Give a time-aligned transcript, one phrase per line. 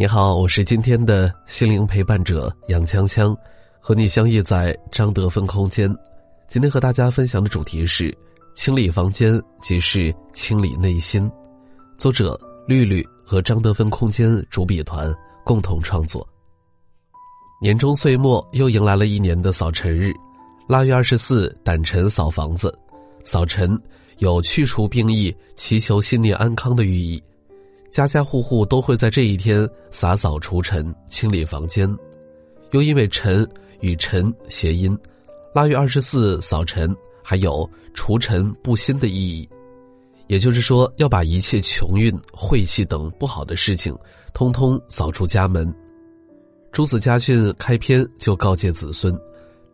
[0.00, 3.36] 你好，我是今天的心灵陪伴者杨锵锵，
[3.78, 5.94] 和你相遇在张德芬空间。
[6.48, 8.10] 今天和大家分享的主题是：
[8.54, 11.30] 清理房间即是清理内心。
[11.98, 16.26] 作者绿绿和张德芬空间主笔团共同创作。
[17.60, 20.14] 年终岁末，又迎来了一年的扫尘日。
[20.66, 22.74] 腊月二十四，掸尘扫房子。
[23.22, 23.78] 扫尘
[24.16, 27.22] 有去除病疫、祈求新年安康的寓意。
[27.90, 31.92] 家家户户都会在这一天洒扫除尘、清理房间。
[32.70, 33.46] 又因为“尘”
[33.80, 34.96] 与“尘”谐音，
[35.52, 39.48] 腊月二十四扫尘还有除尘布新的意义。
[40.28, 43.92] 也就是说，要把一切穷运、晦气等不好的事情，
[44.32, 45.74] 通通扫出家门。
[46.70, 49.12] 朱子家训开篇就告诫子孙：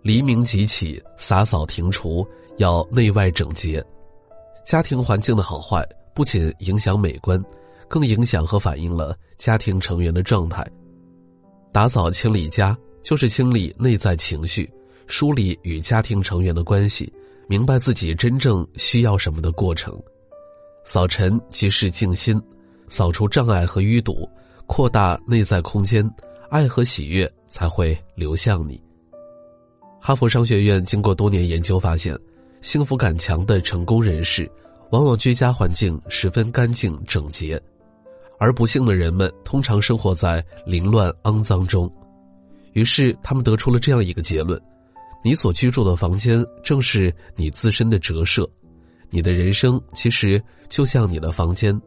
[0.00, 3.84] 黎明即起，洒扫庭除，要内外整洁。
[4.64, 7.38] 家庭环境的好坏不仅影响美观，
[7.88, 10.66] 更影响和反映了家庭成员的状态。
[11.72, 14.70] 打扫清理家，就是清理内在情绪，
[15.06, 17.12] 梳理与家庭成员的关系，
[17.48, 20.00] 明白自己真正需要什么的过程。
[20.84, 22.40] 扫尘即是静心，
[22.88, 24.28] 扫除障碍和淤堵，
[24.66, 26.08] 扩大内在空间。
[26.48, 28.80] 爱和喜悦才会流向你。
[30.00, 32.16] 哈佛商学院经过多年研究发现，
[32.60, 34.48] 幸福感强的成功人士，
[34.92, 37.60] 往往居家环境十分干净整洁，
[38.38, 41.90] 而不幸的人们通常生活在凌乱肮脏中。
[42.72, 44.60] 于是，他们得出了这样一个结论：
[45.24, 48.48] 你所居住的房间正是你自身的折射，
[49.10, 51.80] 你的人生其实就像你的房间。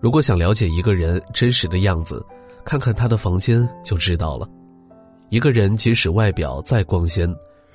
[0.00, 2.24] 如果想了解一个人真实的样子，
[2.64, 4.48] 看看他的房间就知道了。
[5.30, 7.32] 一个人即使外表再光鲜，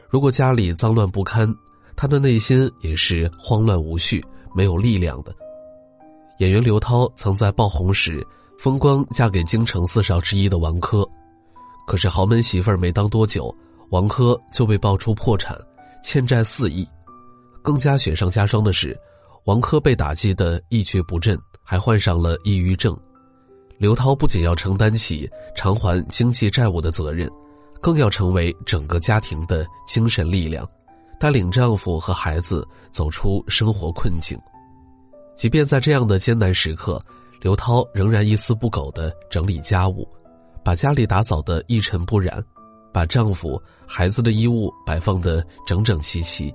[0.10, 1.54] 如果家里脏乱不堪，
[1.96, 5.34] 他的内心也是慌乱无序、没有力量的。
[6.42, 8.26] 演员刘涛曾在爆红时
[8.58, 11.08] 风光嫁给京城四少之一的王珂，
[11.86, 13.56] 可是豪门媳妇儿没当多久，
[13.92, 15.56] 王珂就被爆出破产，
[16.04, 16.84] 欠债四亿。
[17.62, 19.00] 更加雪上加霜的是，
[19.46, 22.98] 王珂被打击的一蹶不振，还患上了抑郁症。
[23.78, 27.30] 刘涛不仅要承担起偿还经济债务的责任，
[27.80, 30.68] 更要成为整个家庭的精神力量，
[31.20, 34.36] 带领丈夫和孩子走出生活困境。
[35.42, 37.04] 即便在这样的艰难时刻，
[37.42, 40.08] 刘涛仍然一丝不苟地整理家务，
[40.64, 42.46] 把家里打扫得一尘不染，
[42.94, 46.54] 把丈夫、孩子的衣物摆放得整整齐齐。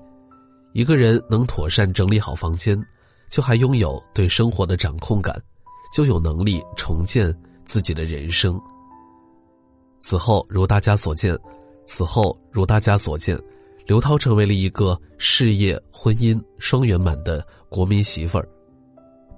[0.72, 2.80] 一个人能妥善整理好房间，
[3.28, 5.36] 就还拥有对生活的掌控感。
[5.92, 8.56] 就有能力重建自己的人生。
[10.00, 11.36] 此后，如大家所见，
[11.86, 13.36] 此后如大家所见，
[13.84, 18.48] 刘涛成为了一个事业、婚姻双圆满的国民媳妇儿，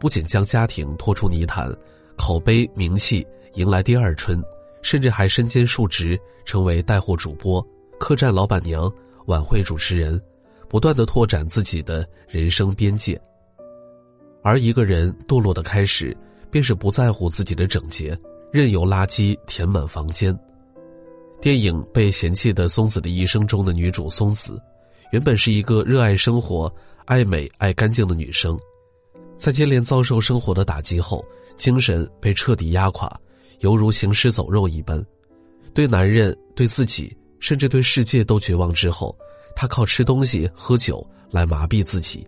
[0.01, 1.75] 不仅将家庭拖出泥潭，
[2.17, 4.43] 口碑名气迎来第二春，
[4.83, 7.67] 甚至还身兼数职，成为带货主播、
[7.99, 8.93] 客栈老板娘、
[9.27, 10.21] 晚会主持人，
[10.69, 13.21] 不断的拓展自己的人生边界。
[14.43, 16.17] 而一个人堕落的开始。
[16.51, 18.19] 便是不在乎自己的整洁，
[18.51, 20.35] 任由垃圾填满房间。
[21.43, 24.59] 电影《被嫌弃的松子的一生》中的女主松子，
[25.13, 26.73] 原本是一个热爱生活、
[27.05, 28.59] 爱美、爱干净的女生，
[29.39, 31.25] 在接连遭受生活的打击后，
[31.57, 33.09] 精神被彻底压垮，
[33.61, 35.03] 犹如行尸走肉一般。
[35.73, 39.17] 对男人、对自己，甚至对世界都绝望之后，
[39.55, 42.27] 她靠吃东西、喝酒来麻痹自己。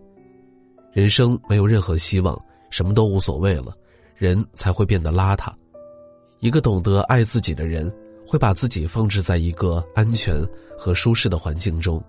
[0.93, 2.39] 人生没有任何希望，
[2.69, 3.75] 什么都无所谓了。
[4.15, 5.51] 人才会变得邋遢。
[6.39, 7.91] 一个懂得爱自己的人，
[8.25, 10.47] 会把自己放置在一个安全
[10.77, 12.01] 和舒适的环境中，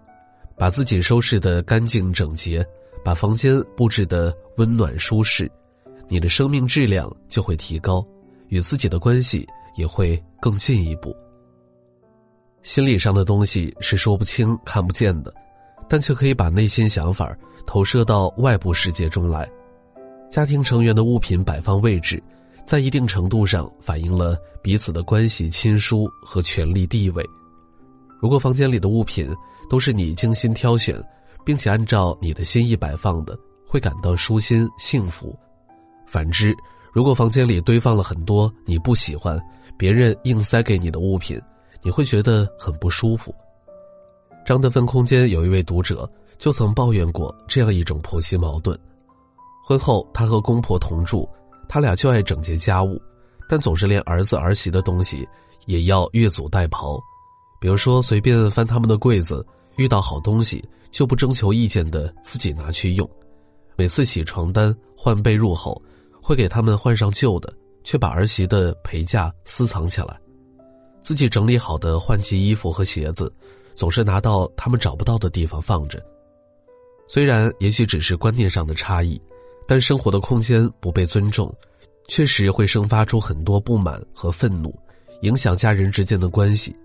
[0.56, 2.64] 把自己收拾得干净整洁，
[3.04, 5.50] 把房间布置的温暖舒适，
[6.08, 8.06] 你的生命质量就会提高，
[8.48, 9.46] 与自己的关系
[9.76, 11.14] 也会更进一步。
[12.62, 15.34] 心理上的东西是说不清、看不见的，
[15.88, 17.36] 但却可以把内心想法
[17.66, 19.50] 投射到外部世界中来。
[20.30, 22.22] 家庭成员的物品摆放位置，
[22.64, 27.28] 在一定程度上反映了彼此的关系亲疏和权力地位。
[28.20, 29.28] 如果房间里的物品
[29.68, 30.96] 都是你精心挑选，
[31.44, 35.28] 并且按照你的心意摆放的，会感到舒心幸福；
[36.06, 36.56] 反之，
[36.92, 39.40] 如果房间里堆放了很多你不喜欢、
[39.76, 41.40] 别人硬塞给你的物品，
[41.82, 43.34] 你会觉得很不舒服。
[44.44, 48.78] 张德芬空间有一位读者就曾抱怨过这样一种婆媳矛盾：
[49.64, 51.28] 婚后他和公婆同住，
[51.68, 53.00] 他俩就爱整洁家务，
[53.48, 55.26] 但总是连儿子儿媳的东西
[55.66, 57.00] 也要越俎代庖。
[57.60, 59.46] 比如说，随便翻他们的柜子，
[59.76, 60.60] 遇到好东西
[60.92, 63.04] 就不征求意见的自己拿去用；
[63.74, 65.82] 每次洗床单、换被褥后，
[66.22, 67.52] 会给他们换上旧的，
[67.82, 70.20] 却把儿媳的陪嫁私藏起来。
[71.02, 73.32] 自己整理好的换季衣服和鞋子，
[73.74, 76.00] 总是拿到他们找不到的地方放着。
[77.08, 79.20] 虽然也许只是观念上的差异，
[79.66, 81.52] 但生活的空间不被尊重，
[82.06, 84.72] 确实会生发出很多不满和愤怒，
[85.22, 86.76] 影响家人之间的关系。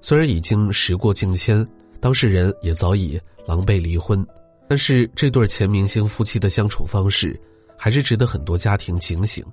[0.00, 1.66] 虽然已经时过境迁，
[2.00, 4.26] 当事人也早已狼狈离婚，
[4.68, 7.40] 但是这对前明星夫妻的相处方式，
[7.76, 9.44] 还是值得很多家庭警醒。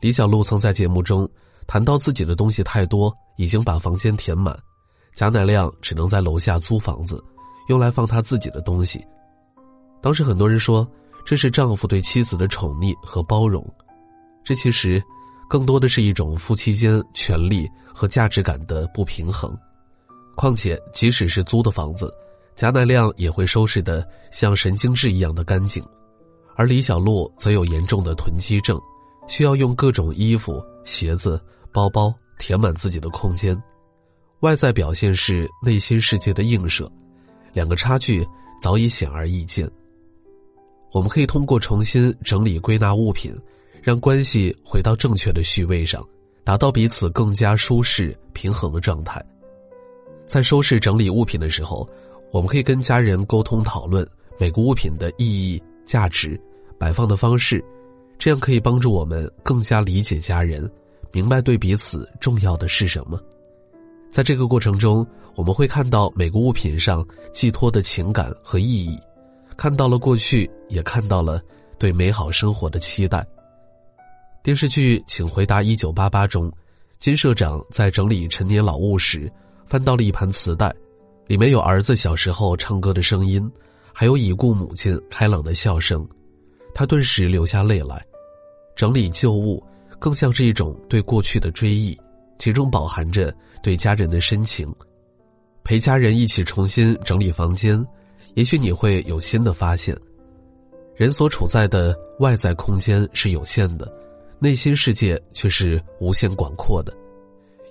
[0.00, 1.28] 李小璐曾在节目中
[1.66, 4.58] 谈到自己的东西太多，已经把房间填满，
[5.14, 7.22] 贾乃亮只能在楼下租房子，
[7.68, 9.04] 用来放他自己的东西。
[10.02, 10.86] 当时很多人说
[11.24, 13.64] 这是丈夫对妻子的宠溺和包容，
[14.44, 15.02] 这其实。
[15.46, 19.56] 更多的是一种夫妻间权力和价值感的不平衡。
[20.34, 22.12] 况且，即使是租的房子，
[22.56, 25.82] 贾乃亮也会收拾的像神经质一样的干净，
[26.56, 28.80] 而李小璐则有严重的囤积症，
[29.26, 31.40] 需要用各种衣服、鞋子、
[31.72, 33.60] 包包填满自己的空间。
[34.40, 36.90] 外在表现是内心世界的映射，
[37.52, 38.26] 两个差距
[38.60, 39.68] 早已显而易见。
[40.92, 43.34] 我们可以通过重新整理归纳物品。
[43.82, 46.02] 让关系回到正确的序位上，
[46.42, 49.22] 达到彼此更加舒适平衡的状态。
[50.24, 51.86] 在收拾整理物品的时候，
[52.34, 54.04] 我们可以跟家人沟通讨论
[54.40, 56.38] 每个物品的意义、价值、
[56.76, 57.64] 摆放的方式，
[58.18, 60.68] 这样可以帮助我们更加理解家人，
[61.12, 63.22] 明白对彼此重要的是什么。
[64.10, 68.98] 在这个过程中，我们会看到每个物品上寄托的情感和意义，
[69.56, 71.40] 看到了过去，也看到了
[71.78, 73.24] 对美好生活的期待。
[74.42, 76.50] 电视剧《请回答一九八八》中，
[76.98, 79.30] 金社长在整理陈年老物时，
[79.68, 80.74] 翻到了一盘磁带，
[81.26, 83.50] 里面有儿子小时候唱歌的声音，
[83.92, 86.06] 还有已故母亲开朗的笑声，
[86.74, 88.04] 他顿时流下泪来。
[88.76, 89.62] 整理旧物，
[89.98, 91.96] 更像是一种对过去的追忆，
[92.38, 94.68] 其中饱含着对家人的深情。
[95.62, 97.82] 陪家人一起重新整理房间，
[98.34, 99.96] 也许你会有新的发现。
[100.94, 103.90] 人所处在的外在空间是有限的。
[104.40, 106.92] 内心世界却是无限广阔的，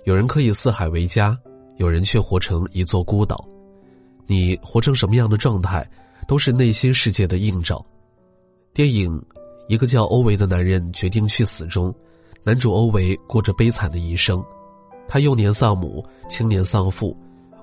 [0.04, 1.38] 有人可以四海为家，
[1.76, 3.44] 有人却活成一座孤岛。
[4.26, 5.88] 你活成什么样的状态，
[6.26, 7.84] 都是内心世界的映照。
[8.72, 9.12] 电影
[9.68, 11.94] 《一个叫欧维的男人决定去死》中，
[12.42, 14.42] 男主欧维过着悲惨的一生，
[15.06, 17.16] 他幼年丧母，青年丧父，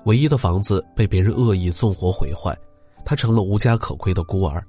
[0.04, 2.56] 唯一的房子被别人恶意纵火毁坏，
[3.04, 4.64] 他成了无家可归的孤儿。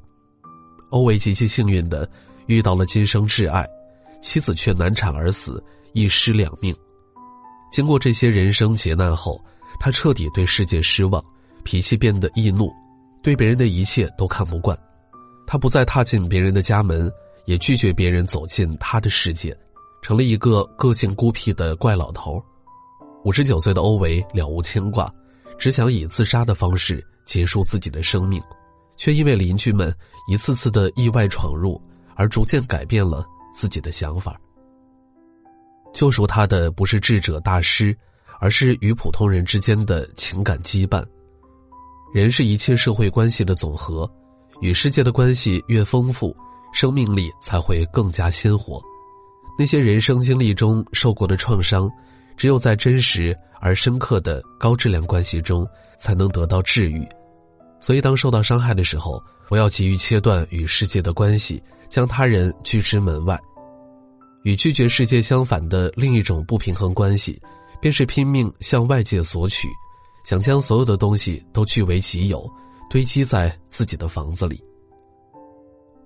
[0.90, 2.10] 欧维极其幸运的
[2.48, 3.68] 遇到了今生挚爱。
[4.22, 5.62] 妻子却难产而死，
[5.92, 6.74] 一尸两命。
[7.74, 9.44] 经过这些人生劫难后，
[9.80, 11.26] 他彻底对世界失望，
[11.64, 12.72] 脾气变得易怒，
[13.24, 14.78] 对别人的一切都看不惯。
[15.48, 17.12] 他不再踏进别人的家门，
[17.46, 19.58] 也拒绝别人走进他的世界，
[20.04, 22.40] 成了一个个性孤僻的怪老头。
[23.24, 25.12] 五十九岁的欧维了无牵挂，
[25.58, 28.40] 只想以自杀的方式结束自己的生命，
[28.98, 29.92] 却因为邻居们
[30.28, 31.82] 一次次的意外闯入，
[32.14, 33.26] 而逐渐改变了。
[33.56, 34.40] 自己的想法。
[35.94, 37.96] 救赎他的不是智者大师，
[38.40, 41.06] 而是与普通人之间的情感羁绊。
[42.14, 44.10] 人是一切社会关系的总和，
[44.60, 46.36] 与世界的关系越丰富，
[46.74, 48.82] 生命力才会更加鲜活。
[49.58, 51.90] 那些人生经历中受过的创伤，
[52.36, 55.68] 只有在真实而深刻的高质量关系中，
[56.00, 57.08] 才能得到治愈。
[57.80, 61.62] 所以，当受到伤害的时候，不要急于切断与世界的关系。
[61.90, 63.40] 将他人拒之门外，
[64.44, 67.42] 与拒绝世界相反的另一种不平衡关系，
[67.82, 69.68] 便是拼命向外界索取，
[70.24, 72.50] 想将所有的东西都据为己有，
[72.90, 74.62] 堆积在自己的房子里。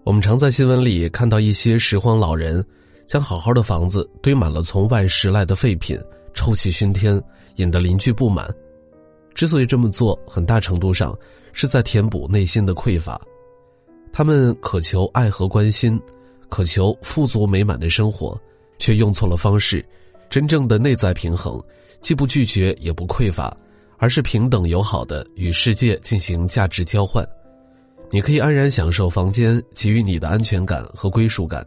[0.04, 2.64] 我们常在新闻里看到一些拾荒老人，
[3.08, 6.00] 将好好的房子堆满了从外拾来的废品，
[6.34, 7.22] 臭气熏天，
[7.56, 8.48] 引得邻居不满。
[9.34, 11.18] 之所以这么做，很大程度上
[11.54, 13.20] 是在填补内心的匮乏。
[14.14, 16.00] 他们渴求爱和关心，
[16.50, 18.40] 渴求富足美满的生活，
[18.78, 19.86] 却用错了方式。
[20.30, 21.62] 真正的内在平衡，
[22.02, 23.56] 既不拒绝也不匮乏，
[23.98, 27.26] 而是平等友好的与世界进行价值交换。
[28.10, 31.66] 你可以安然享受房间给予你的安全感和归属感，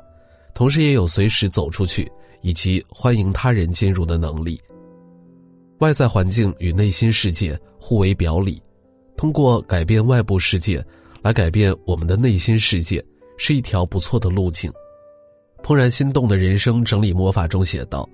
[0.54, 2.10] 同时也有随时走出去
[2.42, 4.60] 以及欢迎他人进入的能力。
[5.78, 8.62] 外在环境与内心世界互为表里，
[9.16, 10.84] 通过改变外部世界
[11.22, 13.02] 来改变我们的内心世界，
[13.42, 14.70] 是一条不错的路径。
[15.62, 18.06] 怦然心动的人生整理魔法中写道：“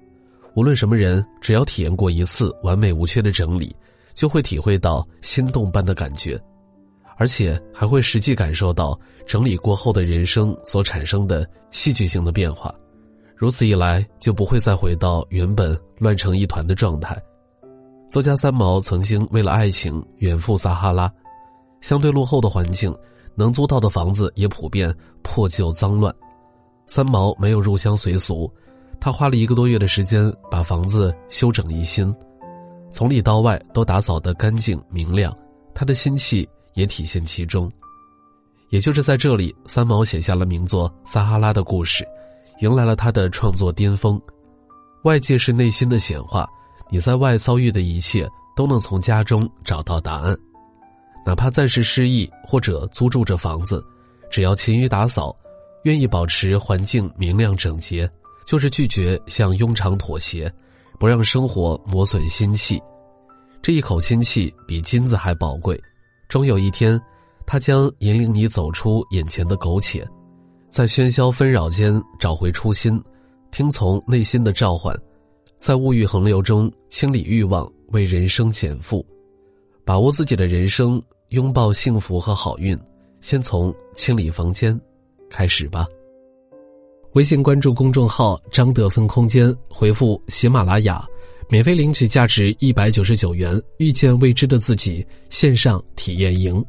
[0.55, 3.75] 无论什么人，只要体验过一次完美无缺的整理，
[4.15, 6.41] 就会体会到心动般的感觉，
[7.17, 12.73] 而且还会实际感受到整理过后的人生所产生的戏剧性的变化。
[13.35, 17.21] 如此一来，就不会再回到原本乱成一团的状态。”
[18.09, 21.13] 作家三毛曾经为了爱情远赴撒哈拉，
[21.81, 22.97] 相对落后的环境，
[23.37, 26.13] 能租到的房子也普遍破旧脏乱。
[26.87, 28.51] 三毛没有入乡随俗，
[29.01, 32.15] 他花了一个多月的时间把房子修整一新，
[32.91, 35.37] 从里到外都打扫得干净明亮，
[35.75, 37.71] 他的心气也体现其中。
[38.71, 42.05] 也就是在这里，三毛写下了名作《撒哈拉》的故事，
[42.61, 44.21] 迎来了他的创作巅峰。
[45.05, 46.49] 外界是内心的显化。
[46.89, 50.37] 你在外遭遇的一切都能从家中找到答案，
[51.27, 53.85] 哪怕暂时失意或者租住着房子，
[54.31, 55.37] 只要勤于打扫，
[55.83, 58.09] 愿意保持环境明亮整洁，
[58.47, 60.51] 就是拒绝向庸常妥协，
[61.01, 62.81] 不让生活磨损心气。
[63.61, 65.77] 这一口心气比金子还宝贵，
[66.29, 67.01] 终有一天，
[67.45, 70.07] 它将引领你走出眼前的苟且，
[70.71, 73.03] 在喧嚣纷扰间找回初心，
[73.51, 74.97] 听从内心的召唤。
[75.59, 79.05] 在物欲横流中清理欲望，为人生减负，
[79.85, 82.79] 把握自己的人生，拥抱幸福和好运。
[83.21, 84.79] 先从清理房间
[85.29, 85.87] 开始吧。
[87.15, 91.05] 微信关注公众号“张德芬空间”，回复“喜马拉雅”，
[91.49, 96.65] 免费领取价值一百九十九元《遇见未知的自己》线上体验营。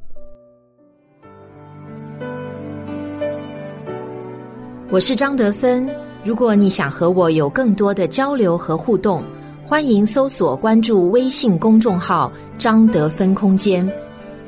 [4.89, 5.87] 我是张德芬。
[6.23, 9.21] 如果你想和我有更多的交流和互动，
[9.65, 13.85] 欢迎搜索关注微信公众号“张德芬空间”。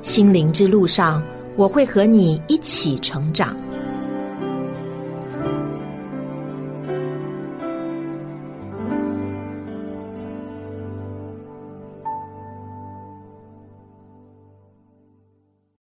[0.02, 1.22] 心灵之路上，
[1.56, 3.56] 我会和你一起成长。